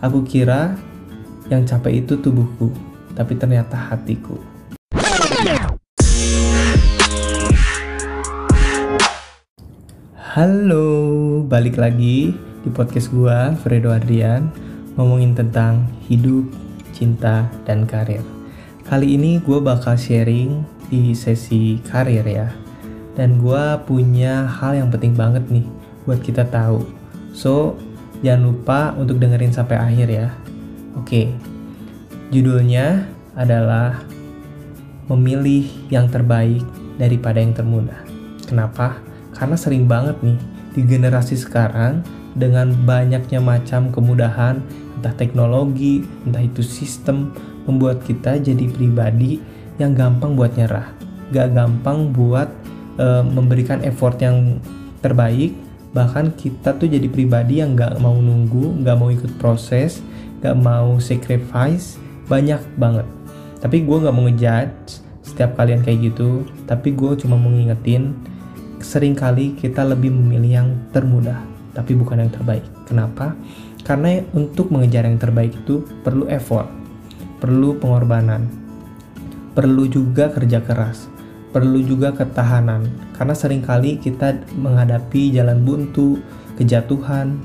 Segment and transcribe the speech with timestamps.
[0.00, 0.80] Aku kira
[1.52, 2.72] yang capek itu tubuhku,
[3.12, 4.32] tapi ternyata hatiku.
[10.16, 10.88] Halo,
[11.44, 14.48] balik lagi di podcast gua, Fredo Adrian,
[14.96, 16.48] ngomongin tentang hidup,
[16.96, 18.24] cinta, dan karir.
[18.88, 22.48] Kali ini gue bakal sharing di sesi karir ya.
[23.20, 25.68] Dan gue punya hal yang penting banget nih
[26.08, 26.88] buat kita tahu.
[27.36, 27.76] So,
[28.20, 30.28] jangan lupa untuk dengerin sampai akhir ya.
[30.96, 31.32] Oke,
[32.30, 34.02] judulnya adalah
[35.10, 36.62] memilih yang terbaik
[37.00, 37.98] daripada yang termudah.
[38.46, 39.00] Kenapa?
[39.34, 40.38] Karena sering banget nih
[40.76, 42.04] di generasi sekarang
[42.38, 44.62] dengan banyaknya macam kemudahan,
[44.98, 47.34] entah teknologi, entah itu sistem,
[47.66, 49.42] membuat kita jadi pribadi
[49.82, 50.92] yang gampang buat nyerah,
[51.34, 52.46] gak gampang buat
[53.00, 54.60] e, memberikan effort yang
[55.00, 55.56] terbaik,
[55.90, 60.02] bahkan kita tuh jadi pribadi yang gak mau nunggu, gak mau ikut proses,
[60.42, 61.98] gak mau sacrifice,
[62.30, 63.06] banyak banget.
[63.58, 68.14] Tapi gue gak mau ngejudge setiap kalian kayak gitu, tapi gue cuma mau ngingetin,
[68.80, 71.42] sering kali kita lebih memilih yang termudah,
[71.76, 72.64] tapi bukan yang terbaik.
[72.88, 73.36] Kenapa?
[73.84, 76.66] Karena untuk mengejar yang terbaik itu perlu effort,
[77.40, 78.48] perlu pengorbanan,
[79.54, 81.10] perlu juga kerja keras,
[81.50, 83.09] perlu juga ketahanan.
[83.20, 86.16] Karena sering kali kita menghadapi jalan buntu,
[86.56, 87.36] kejatuhan,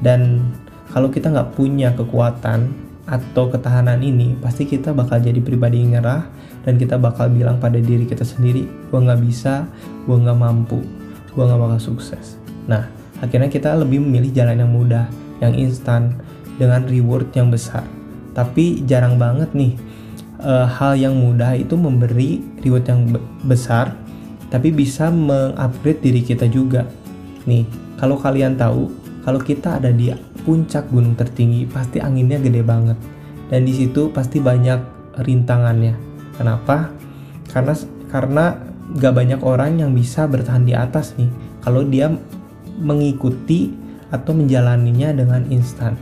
[0.00, 0.40] dan
[0.88, 2.72] kalau kita nggak punya kekuatan
[3.04, 6.24] atau ketahanan ini, pasti kita bakal jadi pribadi yang nyerah
[6.64, 9.68] dan kita bakal bilang pada diri kita sendiri, gue nggak bisa,
[10.08, 10.80] gue nggak mampu,
[11.36, 12.40] gue nggak bakal sukses.
[12.64, 12.88] Nah,
[13.20, 15.04] akhirnya kita lebih memilih jalan yang mudah,
[15.44, 16.16] yang instan,
[16.58, 17.86] dengan reward yang besar
[18.34, 19.78] tapi jarang banget nih
[20.42, 23.94] uh, hal yang mudah itu memberi reward yang be besar
[24.48, 26.88] tapi bisa mengupgrade diri kita juga.
[27.44, 27.68] Nih
[28.00, 28.92] kalau kalian tahu
[29.24, 30.08] kalau kita ada di
[30.44, 32.96] puncak gunung tertinggi pasti anginnya gede banget.
[33.48, 34.80] Dan di situ pasti banyak
[35.20, 35.96] rintangannya.
[36.36, 36.92] Kenapa?
[37.48, 37.74] Karena
[38.08, 38.44] karena
[38.96, 41.28] gak banyak orang yang bisa bertahan di atas nih.
[41.60, 42.08] Kalau dia
[42.80, 43.72] mengikuti
[44.08, 45.96] atau menjalaninya dengan instan.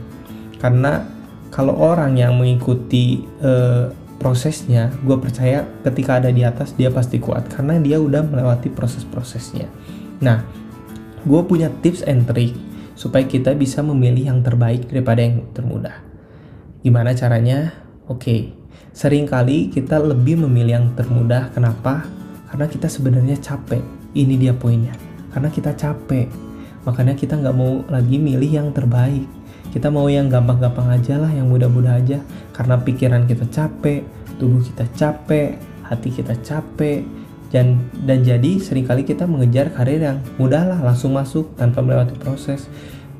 [0.59, 1.03] Karena
[1.51, 7.47] kalau orang yang mengikuti uh, prosesnya, gue percaya ketika ada di atas dia pasti kuat
[7.53, 9.69] karena dia udah melewati proses-prosesnya.
[10.21, 10.41] Nah,
[11.23, 12.57] gue punya tips and trick
[12.97, 16.01] supaya kita bisa memilih yang terbaik daripada yang termudah.
[16.81, 17.77] Gimana caranya?
[18.09, 18.41] Oke, okay.
[18.91, 21.53] sering kali kita lebih memilih yang termudah.
[21.53, 22.09] Kenapa?
[22.49, 23.83] Karena kita sebenarnya capek.
[24.17, 24.97] Ini dia poinnya.
[25.29, 26.25] Karena kita capek,
[26.87, 29.36] makanya kita nggak mau lagi milih yang terbaik
[29.77, 32.17] kita mau yang gampang-gampang aja lah yang mudah-mudah aja.
[32.49, 34.01] Karena pikiran kita capek
[34.41, 35.53] tubuh kita capek
[35.85, 37.05] hati kita capek.
[37.53, 42.65] Dan dan jadi sering kali kita mengejar karir yang mudahlah langsung masuk tanpa melewati proses.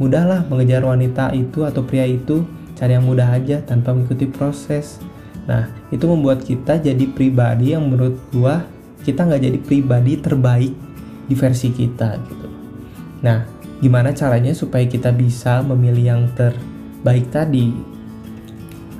[0.01, 4.97] Mudahlah mengejar wanita itu atau pria itu cari yang mudah aja tanpa mengikuti proses.
[5.45, 8.65] Nah itu membuat kita jadi pribadi yang menurut gua
[9.05, 10.73] kita nggak jadi pribadi terbaik
[11.29, 12.49] di versi kita gitu.
[13.23, 17.69] Nah Gimana caranya supaya kita bisa memilih yang terbaik tadi?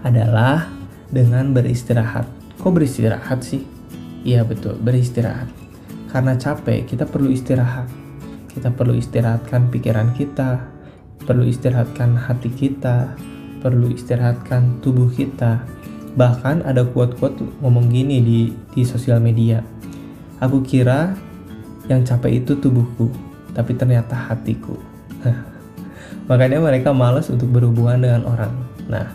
[0.06, 0.70] Adalah
[1.10, 2.30] dengan beristirahat.
[2.62, 3.66] Kok beristirahat sih?
[4.22, 5.50] Iya betul, beristirahat.
[6.14, 7.90] Karena capek, kita perlu istirahat.
[8.54, 10.62] Kita perlu istirahatkan pikiran kita,
[11.26, 13.18] perlu istirahatkan hati kita,
[13.66, 15.66] perlu istirahatkan tubuh kita.
[16.18, 18.40] Bahkan ada quote-quote ngomong gini di
[18.74, 19.62] di sosial media.
[20.38, 21.18] Aku kira
[21.90, 23.10] yang capek itu tubuhku,
[23.58, 24.78] tapi ternyata hatiku.
[26.30, 28.54] Makanya mereka malas untuk berhubungan dengan orang.
[28.86, 29.10] Nah,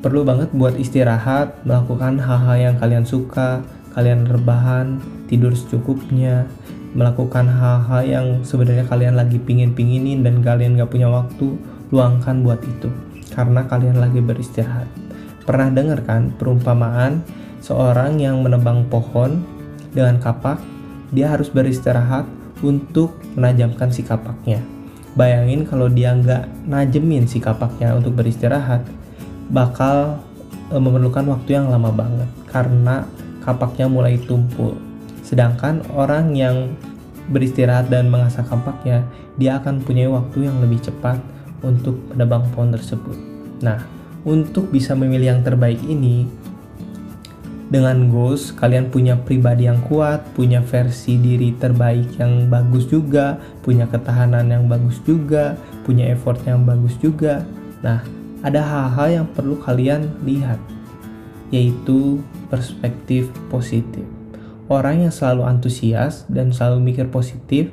[0.00, 3.60] perlu banget buat istirahat, melakukan hal-hal yang kalian suka,
[3.92, 6.48] kalian rebahan, tidur secukupnya,
[6.96, 11.58] melakukan hal-hal yang sebenarnya kalian lagi pingin-pinginin dan kalian gak punya waktu,
[11.92, 12.88] luangkan buat itu.
[13.34, 14.86] Karena kalian lagi beristirahat.
[15.44, 17.20] Pernah dengar kan perumpamaan
[17.60, 19.42] seorang yang menebang pohon
[19.90, 20.62] dengan kapak,
[21.10, 22.24] dia harus beristirahat
[22.64, 24.64] untuk menajamkan si kapaknya.
[25.14, 28.82] Bayangin kalau dia nggak najemin si kapaknya untuk beristirahat,
[29.52, 30.18] bakal
[30.72, 33.04] e, memerlukan waktu yang lama banget karena
[33.44, 34.74] kapaknya mulai tumpul.
[35.20, 36.72] Sedangkan orang yang
[37.28, 39.04] beristirahat dan mengasah kapaknya,
[39.36, 41.20] dia akan punya waktu yang lebih cepat
[41.64, 43.16] untuk menebang pohon tersebut.
[43.64, 43.80] Nah,
[44.24, 46.28] untuk bisa memilih yang terbaik ini,
[47.72, 53.88] dengan goals kalian punya pribadi yang kuat, punya versi diri terbaik yang bagus juga, punya
[53.88, 55.56] ketahanan yang bagus juga,
[55.88, 57.40] punya effort yang bagus juga.
[57.80, 58.04] Nah,
[58.44, 60.60] ada hal-hal yang perlu kalian lihat,
[61.48, 62.20] yaitu
[62.52, 64.04] perspektif positif.
[64.68, 67.72] Orang yang selalu antusias dan selalu mikir positif,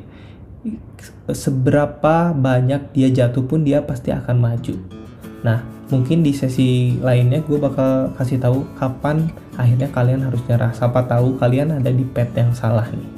[1.32, 5.01] seberapa banyak dia jatuh pun dia pasti akan maju.
[5.42, 5.62] Nah,
[5.92, 9.28] mungkin di sesi lainnya gue bakal kasih tahu kapan
[9.60, 10.72] akhirnya kalian harus nyerah.
[10.72, 13.10] Siapa tahu kalian ada di pet yang salah nih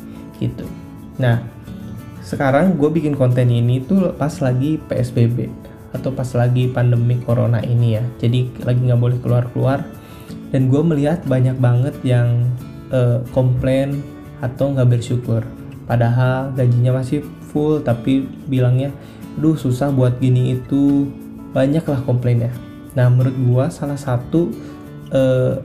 [0.42, 0.66] gitu.
[1.22, 1.46] Nah
[2.26, 5.52] sekarang gue bikin konten ini tuh pas lagi PSBB
[5.94, 8.04] atau pas lagi pandemi corona ini ya.
[8.18, 9.86] Jadi lagi nggak boleh keluar-keluar.
[10.50, 12.46] Dan gue melihat banyak banget yang
[12.90, 14.02] uh, komplain
[14.42, 15.46] atau nggak bersyukur.
[15.86, 17.22] Padahal gajinya masih
[17.54, 18.90] full tapi bilangnya
[19.38, 21.10] duh susah buat gini itu
[21.54, 22.52] banyak lah komplainnya.
[22.98, 24.50] Nah menurut gue salah satu
[25.14, 25.62] uh,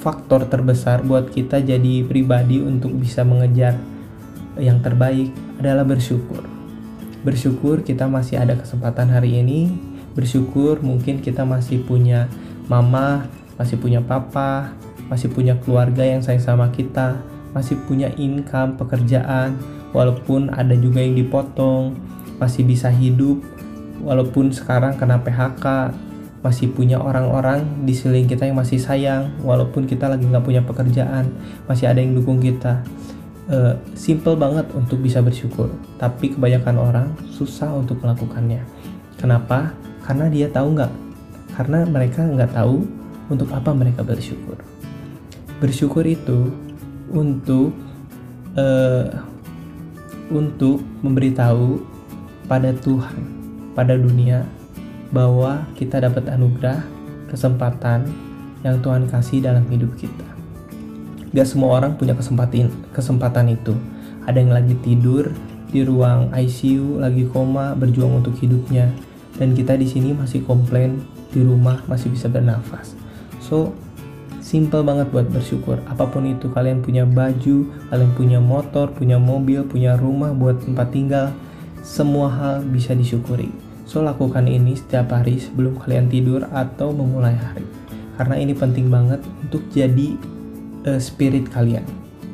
[0.00, 3.76] faktor terbesar buat kita jadi pribadi untuk bisa mengejar
[4.60, 6.44] yang terbaik adalah bersyukur.
[7.20, 9.72] Bersyukur kita masih ada kesempatan hari ini.
[10.16, 12.28] Bersyukur mungkin kita masih punya
[12.70, 13.26] mama
[13.58, 14.72] masih punya papa
[15.10, 17.18] masih punya keluarga yang sayang sama kita
[17.52, 19.58] masih punya income pekerjaan
[19.92, 21.98] walaupun ada juga yang dipotong
[22.38, 23.42] masih bisa hidup
[24.00, 25.94] walaupun sekarang kena PHK
[26.40, 29.36] masih punya orang-orang di sekeliling kita yang masih sayang.
[29.44, 31.28] Walaupun kita lagi nggak punya pekerjaan
[31.68, 32.80] masih ada yang dukung kita.
[33.50, 35.68] Uh, simple banget untuk bisa bersyukur.
[36.00, 38.64] Tapi kebanyakan orang susah untuk melakukannya.
[39.20, 39.76] Kenapa?
[40.06, 40.92] Karena dia tahu nggak?
[41.58, 42.88] Karena mereka nggak tahu
[43.28, 44.56] untuk apa mereka bersyukur.
[45.60, 46.56] Bersyukur itu
[47.12, 47.74] untuk
[48.56, 49.12] uh,
[50.30, 51.82] untuk memberitahu
[52.46, 53.39] pada Tuhan
[53.74, 54.46] pada dunia
[55.10, 56.82] bahwa kita dapat anugerah
[57.30, 58.06] kesempatan
[58.66, 60.40] yang Tuhan kasih dalam hidup kita
[61.30, 63.78] Gak semua orang punya kesempatan kesempatan itu.
[64.26, 65.30] Ada yang lagi tidur
[65.70, 68.90] di ruang ICU, lagi koma, berjuang untuk hidupnya.
[69.38, 70.98] Dan kita di sini masih komplain
[71.30, 72.98] di rumah masih bisa bernafas.
[73.38, 73.70] So,
[74.42, 75.78] simple banget buat bersyukur.
[75.86, 80.90] Apa pun itu kalian punya baju, kalian punya motor, punya mobil, punya rumah buat tempat
[80.90, 81.30] tinggal,
[81.80, 83.50] semua hal bisa disyukuri.
[83.90, 87.66] So lakukan ini setiap hari sebelum kalian tidur atau memulai hari.
[88.14, 90.14] Karena ini penting banget untuk jadi
[90.86, 91.82] uh, spirit kalian.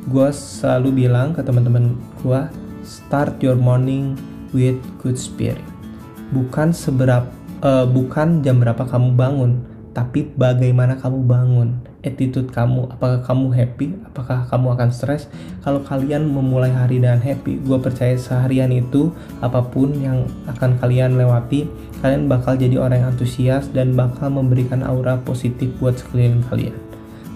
[0.06, 2.40] Gue selalu bilang ke teman-teman gue,
[2.84, 4.14] start your morning
[4.52, 5.62] with good spirit.
[6.34, 7.26] Bukan seberapa,
[7.62, 9.62] uh, bukan jam berapa kamu bangun,
[9.96, 15.25] tapi bagaimana kamu bangun, attitude kamu, apakah kamu happy, apakah kamu akan stres.
[15.64, 19.08] Kalau kalian memulai hari dengan happy, gue percaya seharian itu
[19.40, 21.64] apa pun yang akan kalian lewati,
[22.04, 26.76] kalian bakal jadi orang yang antusias dan bakal memberikan aura positif buat sekeliling kalian.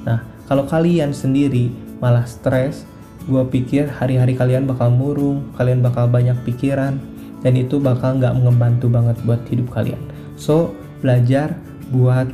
[0.05, 2.85] Nah, kalau kalian sendiri malah stres,
[3.25, 7.01] gue pikir hari-hari kalian bakal murung, kalian bakal banyak pikiran,
[7.41, 10.01] dan itu bakal nggak ngebantu banget buat hidup kalian.
[10.37, 11.57] So, belajar
[11.89, 12.29] buat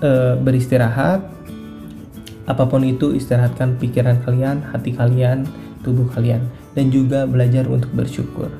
[0.00, 1.24] uh, beristirahat,
[2.48, 5.46] apa pun itu istirahatkan pikiran kalian, hati kalian,
[5.86, 6.44] tubuh kalian,
[6.74, 8.50] dan juga belajar untuk bersyukur.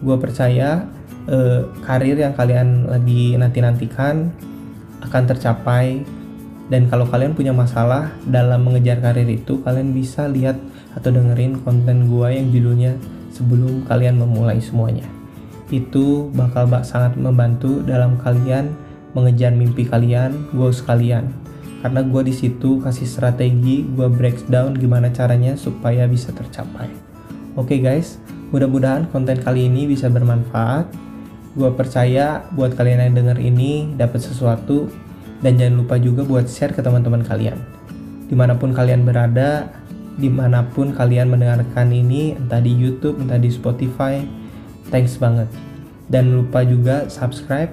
[0.00, 0.86] Gue percaya
[1.28, 4.32] uh, karir yang kalian lagi nanti-nantikan
[5.00, 6.04] akan tercapai
[6.70, 10.54] dan kalau kalian punya masalah dalam mengejar karir itu, kalian bisa lihat
[10.94, 12.94] atau dengerin konten gua yang judulnya
[13.34, 15.02] sebelum kalian memulai semuanya.
[15.66, 18.70] Itu bakal bak sangat membantu dalam kalian
[19.16, 21.30] mengejar mimpi kalian, goals kalian.
[21.80, 26.92] Karena gue di situ kasih strategi, gue breakdown gimana caranya supaya bisa tercapai.
[27.56, 28.20] Oke okay guys,
[28.52, 30.86] mudah-mudahan konten kali ini bisa bermanfaat.
[31.56, 34.86] Gue percaya buat kalian yang denger ini dapat sesuatu
[35.40, 37.58] dan jangan lupa juga buat share ke teman-teman kalian.
[38.28, 39.72] Di mana pun kalian berada,
[40.20, 44.20] di mana pun kalian mendengarkan ini, entah di YouTube, entah di Spotify,
[44.92, 45.48] thanks banget.
[46.12, 47.72] Dan lupa juga subscribe,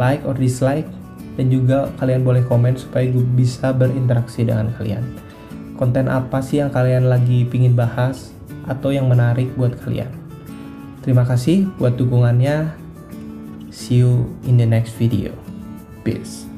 [0.00, 0.88] like or dislike,
[1.36, 5.04] dan juga kalian boleh komen supaya gue bisa berinteraksi dengan kalian.
[5.76, 8.32] Konten apa sih yang kalian lagi pingin bahas
[8.64, 10.08] atau yang menarik buat kalian?
[11.04, 12.72] Terima kasih buat dukungannya.
[13.72, 15.32] See you in the next video.
[16.04, 16.49] Peace.